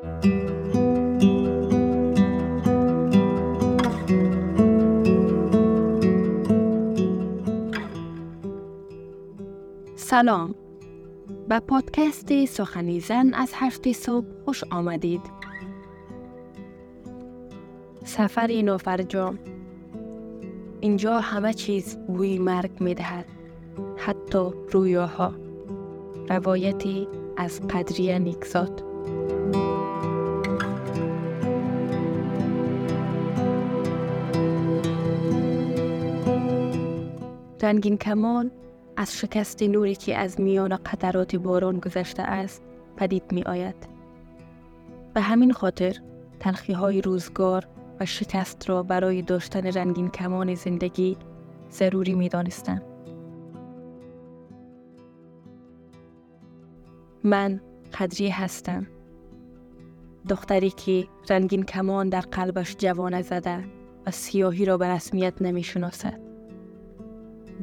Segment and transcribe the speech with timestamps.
[0.00, 0.14] سلام.
[11.48, 15.20] به پادکست سخنی زن از هفته صبح خوش آمدید.
[18.04, 19.38] سفری نوفرجام
[20.80, 23.26] اینجا همه چیز بوی مرگ می دهد
[23.96, 25.32] حتی رویاها.
[26.28, 28.82] روایتی از قدریه نیکزاد.
[37.70, 38.50] رنگین کمان
[38.96, 42.62] از شکست نوری که از میان قطرات باران گذشته است
[42.96, 43.74] پدید می آید.
[45.14, 45.96] به همین خاطر
[46.40, 47.66] تلخی های روزگار
[48.00, 51.16] و شکست را برای داشتن رنگین کمان زندگی
[51.70, 52.82] ضروری می دانستم.
[57.24, 57.60] من
[58.00, 58.86] قدری هستم.
[60.28, 63.64] دختری که رنگین کمان در قلبش جوانه زده
[64.06, 66.29] و سیاهی را به رسمیت نمی شناسد.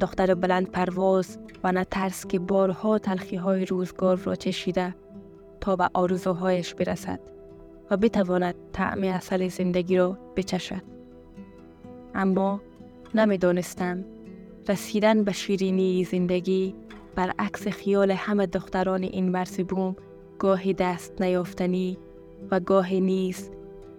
[0.00, 4.94] دختر بلند پرواز و نه ترس که بارها تلخی های روزگار را چشیده
[5.60, 7.20] تا به آرزوهایش برسد
[7.90, 10.82] و بتواند طعم اصل زندگی را بچشد.
[12.14, 12.60] اما
[13.14, 14.04] نمی‌دانستم
[14.68, 16.74] رسیدن به شیرینی زندگی
[17.14, 19.96] برعکس خیال همه دختران این مرسبوم
[20.38, 21.98] گاهی دست نیافتنی
[22.50, 23.50] و گاهی نیز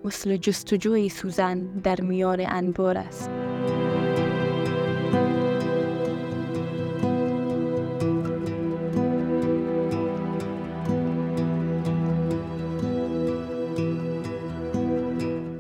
[0.05, 3.38] مثل جستجوی سوزن در میان انبار است.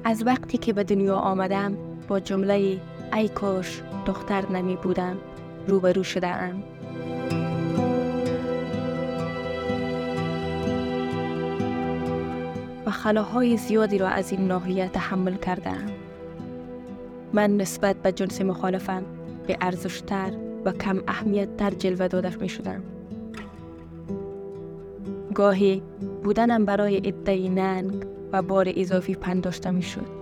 [0.09, 2.79] از وقتی که به دنیا آمدم با جمله
[3.13, 5.17] ای کاش دختر نمی بودم
[5.67, 6.63] روبرو شده ام.
[12.85, 15.85] و خلاهای زیادی را از این ناحیه تحمل کردم.
[17.33, 19.03] من نسبت به جنس مخالفم
[19.47, 20.31] به ارزشتر
[20.65, 22.83] و کم اهمیت تر جلوه داده می شدم.
[25.33, 25.81] گاهی
[26.23, 30.19] بودنم برای ادعای ننگ و بار اضافی پنداشته می شد.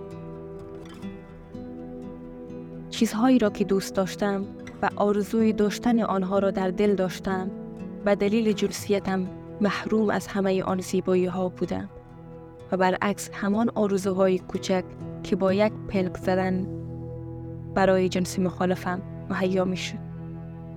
[2.90, 4.44] چیزهایی را که دوست داشتم
[4.82, 7.50] و آرزوی داشتن آنها را در دل داشتم
[8.06, 9.26] و دلیل جنسیتم
[9.60, 11.88] محروم از همه آن زیبایی ها بودم
[12.72, 14.84] و برعکس همان آرزوهای کوچک
[15.22, 16.66] که با یک پلک زدن
[17.74, 19.98] برای جنس مخالفم مهیا می شد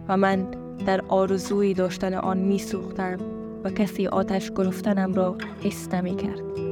[0.07, 0.47] و من
[0.85, 3.17] در آرزوی داشتن آن می سوختم
[3.63, 6.70] و کسی آتش گرفتنم را حس نمی کرد.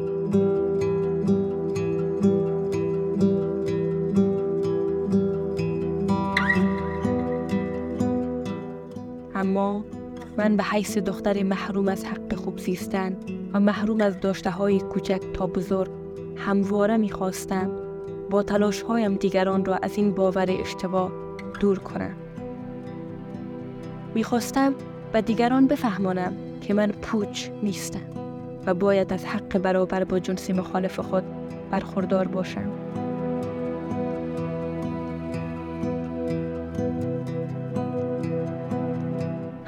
[10.50, 13.18] من به حیث دختر محروم از حق خوب زیستن
[13.54, 15.90] و محروم از داشته های کوچک تا بزرگ
[16.36, 17.72] همواره می‌خواستم
[18.30, 21.12] با تلاش هایم دیگران را از این باور اشتباه
[21.60, 22.16] دور کنم.
[24.16, 24.74] می‌خواستم
[25.14, 28.08] به دیگران بفهمانم که من پوچ نیستم
[28.66, 31.24] و باید از حق برابر با جنس مخالف خود
[31.72, 32.72] برخوردار باشم.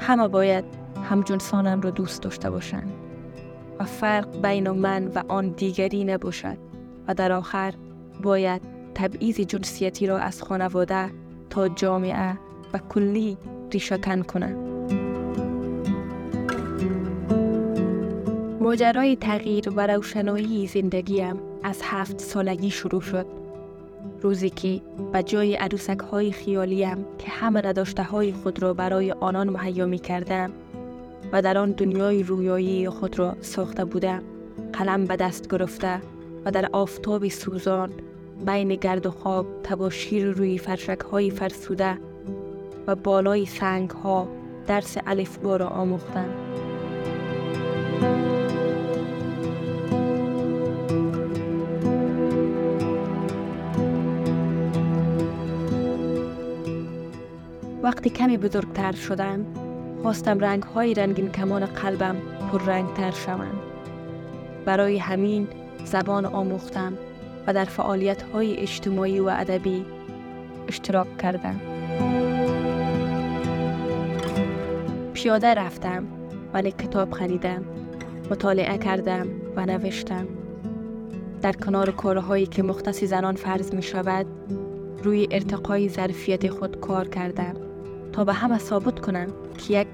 [0.02, 0.64] همه باید
[1.10, 2.92] همجنسانم را دوست داشته باشند
[3.78, 6.58] و فرق بین من و آن دیگری نباشد
[7.08, 7.74] و در آخر
[8.22, 8.62] باید
[8.94, 11.10] تبعیض جنسیتی را از خانواده
[11.50, 12.38] تا جامعه
[12.72, 13.38] و کلی
[13.72, 14.56] ریشکن کنم.
[18.60, 23.41] ماجرای تغییر و روشنایی زندگیم از هفت سالگی شروع شد.
[24.22, 24.80] روزی که
[25.12, 29.98] به جای عروسک های خیالیم که همه نداشته های خود را برای آنان مهیا می
[29.98, 30.50] کردم
[31.32, 34.22] و در آن دنیای رویایی خود را ساخته بودم
[34.72, 36.00] قلم به دست گرفته
[36.44, 37.90] و در آفتاب سوزان
[38.46, 41.98] بین گرد و خواب تباشیر روی فرشک های فرسوده
[42.86, 44.28] و بالای سنگ ها
[44.66, 46.28] درس الف را آموختم.
[57.92, 59.46] وقتی کمی بزرگتر شدم
[60.02, 62.16] خواستم رنگ های رنگین کمان قلبم
[62.52, 63.60] پر رنگ تر شوند.
[64.64, 65.48] برای همین
[65.84, 66.98] زبان آموختم
[67.46, 69.84] و در فعالیت های اجتماعی و ادبی
[70.68, 71.60] اشتراک کردم.
[75.12, 76.04] پیاده رفتم
[76.54, 77.64] و کتاب خریدم
[78.30, 80.26] مطالعه کردم و نوشتم
[81.42, 84.26] در کنار کارهایی که مختصی زنان فرض می شود
[85.02, 87.71] روی ارتقای ظرفیت خود کار کردم
[88.12, 89.26] تا به همه ثابت کنم
[89.58, 89.88] که یک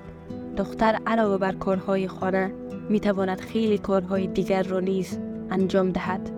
[0.57, 2.53] دختر علاوه بر کارهای خانه
[2.89, 5.19] می تواند خیلی کارهای دیگر را نیز
[5.51, 6.31] انجام دهد.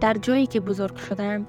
[0.00, 1.46] در جایی که بزرگ شدم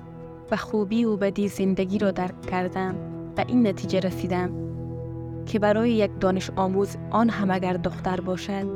[0.51, 2.95] و خوبی و بدی زندگی را درک کردم
[3.37, 4.51] و این نتیجه رسیدم
[5.45, 8.67] که برای یک دانش آموز آن هم اگر دختر باشد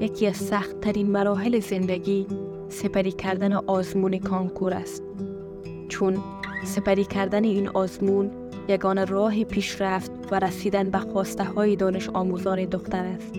[0.00, 2.26] یکی از سخت ترین مراحل زندگی
[2.68, 5.02] سپری کردن آزمون کانکور است.
[5.94, 6.18] چون
[6.64, 8.30] سپری کردن این آزمون
[8.68, 13.34] یگان راه پیشرفت و رسیدن به خواسته های دانش آموزان دختر است.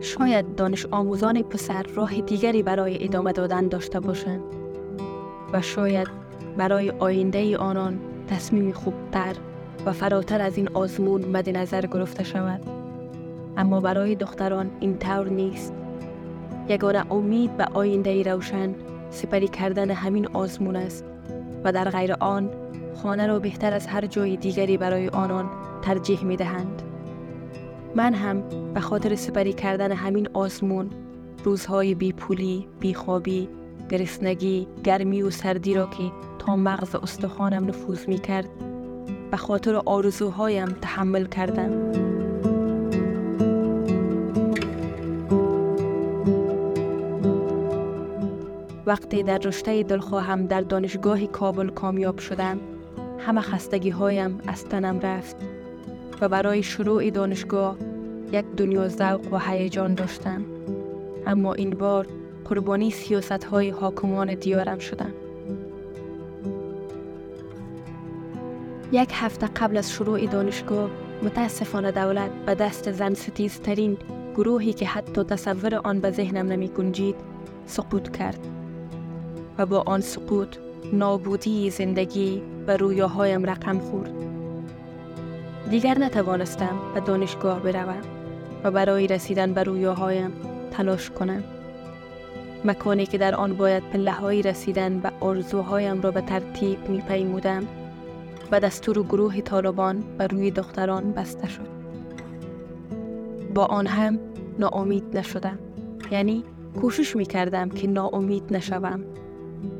[0.00, 4.40] شاید دانش آموزان پسر راه دیگری برای ادامه دادن داشته باشند
[5.52, 6.08] و شاید
[6.56, 7.98] برای آینده آنان
[8.28, 9.34] تصمیم خوبتر
[9.86, 12.60] و فراتر از این آزمون مد نظر گرفته شود.
[13.56, 15.72] اما برای دختران این طور نیست.
[16.68, 18.74] یگانه امید به آینده روشن
[19.10, 21.04] سپری کردن همین آزمون است
[21.64, 22.50] و در غیر آن
[23.02, 25.50] خانه را بهتر از هر جای دیگری برای آنان
[25.82, 26.82] ترجیح می دهند.
[27.94, 28.42] من هم
[28.74, 30.90] به خاطر سپری کردن همین آزمون
[31.44, 33.48] روزهای بی پولی، بی خوابی،
[33.88, 38.48] گرسنگی، گرمی و سردی را که تا مغز استخوانم نفوذ می کرد
[39.30, 42.07] به خاطر آرزوهایم تحمل کردم.
[48.88, 52.60] وقتی در رشته دلخواهم در دانشگاه کابل کامیاب شدم
[53.18, 55.36] همه خستگی هایم از تنم رفت
[56.20, 57.76] و برای شروع دانشگاه
[58.32, 60.44] یک دنیا ذوق و هیجان داشتم.
[61.26, 62.06] اما این بار
[62.44, 65.12] قربانی سیاست های حاکمان دیارم شدم.
[68.92, 70.90] یک هفته قبل از شروع دانشگاه
[71.22, 73.96] متاسفانه دولت به دست زن ستیزترین
[74.36, 77.16] گروهی که حتی تصور آن به ذهنم نمی گنجید
[77.66, 78.57] سقوط کرد.
[79.58, 80.56] و با آن سقوط
[80.92, 84.10] نابودی زندگی و رویاهایم رقم خورد.
[85.70, 88.02] دیگر نتوانستم به دانشگاه بروم
[88.64, 90.32] و برای رسیدن به رویاهایم
[90.70, 91.44] تلاش کنم.
[92.64, 97.66] مکانی که در آن باید پله رسیدن به آرزوهایم را به ترتیب می پیمودم
[98.52, 101.68] و دستور گروه طالبان بر روی دختران بسته شد.
[103.54, 104.18] با آن هم
[104.58, 105.58] ناامید نشدم.
[106.10, 106.44] یعنی
[106.80, 109.04] کوشش می کردم که ناامید نشوم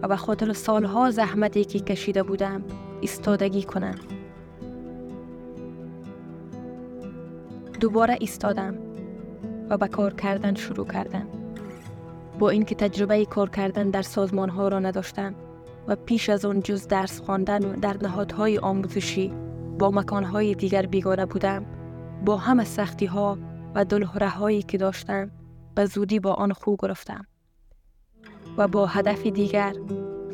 [0.02, 2.62] و به خاطر سالها زحمتی که کشیده بودم
[3.00, 3.94] ایستادگی کنم.
[7.80, 8.74] دوباره ایستادم
[9.70, 11.26] و به کار کردن شروع کردم.
[12.38, 15.34] با اینکه تجربه کار کردن در سازمان ها را نداشتم
[15.86, 19.32] و پیش از آن جز درس خواندن و در نهادهای آموزشی
[19.78, 21.66] با مکانهای دیگر بیگانه بودم
[22.24, 23.38] با همه سختی ها
[23.74, 25.30] و دلهره هایی که داشتم
[25.74, 27.26] به زودی با آن خو گرفتم.
[28.58, 29.74] و با هدف دیگر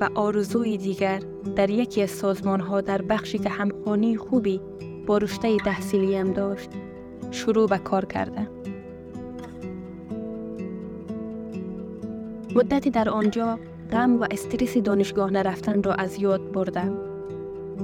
[0.01, 1.21] و آرزوی دیگر
[1.57, 4.61] در یکی از سازمان ها در بخشی که همخوانی خوبی
[5.07, 6.71] با رشته تحصیلیم داشت
[7.31, 8.49] شروع به کار کردم.
[12.55, 13.59] مدتی در آنجا
[13.93, 16.99] غم و استرس دانشگاه نرفتن را از یاد بردم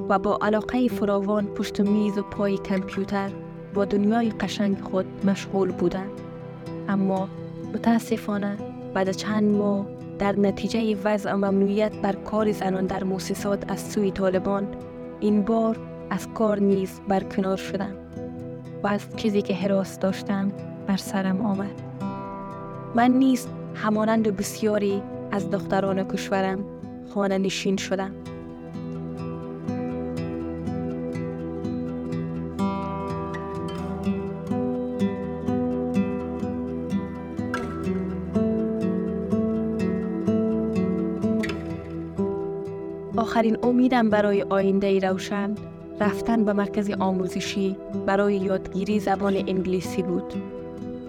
[0.09, 3.31] و با علاقه فراوان پشت میز و پای کمپیوتر
[3.75, 6.11] با دنیای قشنگ خود مشغول بودم
[6.89, 7.29] اما
[7.75, 8.57] متاسفانه
[8.95, 14.69] بعد چند ماه در نتیجه وضع ممنوعیت بر کار زنان در موسسات از سوی طالبان
[15.21, 15.77] این بار
[16.11, 17.95] از کار نیز برکنار شدم
[18.83, 20.53] و از چیزی که حراس داشتم
[20.87, 21.83] بر سرم آمد.
[22.95, 26.65] من نیز همانند بسیاری از دختران کشورم
[27.15, 28.11] خانه نشین شدم.
[43.41, 45.55] آخرین امیدم برای آینده روشن
[46.01, 50.35] رفتن به مرکز آموزشی برای یادگیری زبان انگلیسی بود.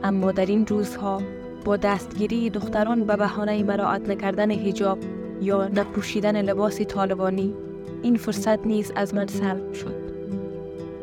[0.04, 1.22] اما در این روزها
[1.66, 4.98] با دستگیری دختران به بهانه مراعات نکردن حجاب
[5.42, 7.54] یا نپوشیدن لباس طالبانی
[8.02, 9.96] این فرصت نیز از من سلب شد.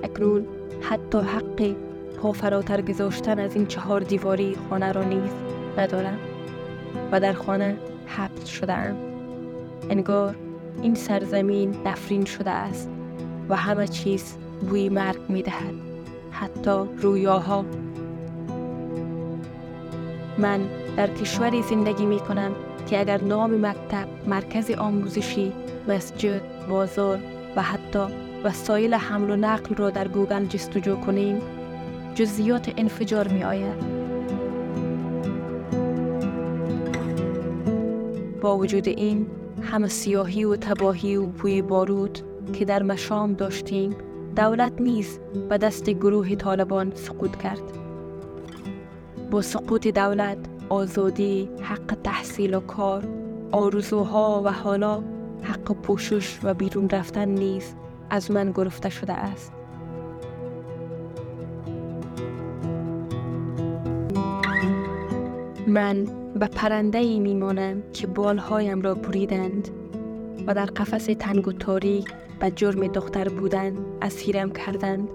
[0.03, 0.47] اکنون
[0.81, 1.75] حتی حق
[2.23, 5.31] پا فراتر گذاشتن از این چهار دیواری خانه را نیز
[5.79, 6.19] ندارم
[7.13, 8.97] و در خانه حبس شدم
[9.91, 10.37] انگار
[10.83, 12.91] این سرزمین نفرین شده است
[13.49, 14.37] و همه چیز
[14.71, 15.75] بوی مرگ می دهد
[16.31, 17.65] حتی رویاها
[20.39, 20.61] من
[20.97, 22.53] در کشوری زندگی می کنم
[22.91, 25.53] که اگر نام مکتب، مرکز آموزشی،
[25.89, 27.19] مسجد، بازار
[27.57, 28.07] و حتی
[28.45, 31.41] وسایل حمل و نقل را در گوگل جستجو کنیم
[32.15, 33.99] جزیات انفجار می آید.
[38.41, 39.27] با وجود این
[39.63, 42.19] همه سیاهی و تباهی و بوی بارود
[42.53, 43.97] که در مشام داشتیم
[44.37, 47.63] دولت نیز به دست گروه طالبان سقوط کرد.
[49.31, 50.39] با سقوط دولت
[50.69, 53.05] آزادی حق تحصیل و کار
[53.53, 55.03] آرزوها و حالا
[55.43, 57.75] حق پوشش و بیرون رفتن نیز
[58.11, 59.53] از من گرفته شده است.
[65.67, 66.07] من
[66.39, 69.69] به پرنده ای میمانم که بالهایم را بریدند
[70.47, 75.09] و در قفس تنگ و تاریک به جرم دختر بودن اسیرم کردند.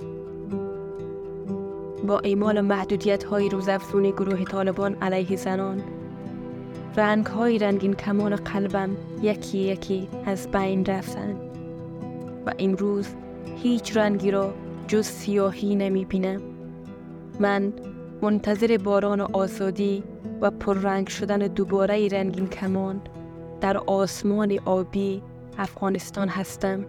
[2.07, 5.83] با ایمال محدودیت های روزافزون گروه طالبان علیه زنان
[6.97, 8.89] رنگ های رنگین کمان قلبم
[9.21, 11.37] یکی یکی از بین رفتند
[12.45, 13.07] و امروز
[13.63, 14.53] هیچ رنگی را
[14.87, 16.41] جز سیاهی نمی بینم
[17.39, 17.73] من
[18.21, 20.03] منتظر باران و آزادی
[20.43, 23.01] و پررنگ شدن دوباره رنگین کمان.
[23.62, 25.21] در آسمان آبی
[25.57, 26.85] افغانستان هستم.